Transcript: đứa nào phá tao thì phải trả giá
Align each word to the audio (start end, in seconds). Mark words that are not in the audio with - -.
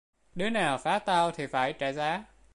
đứa 0.35 0.49
nào 0.49 0.77
phá 0.77 0.99
tao 0.99 1.31
thì 1.31 1.47
phải 1.47 1.73
trả 1.73 1.91
giá 1.91 2.23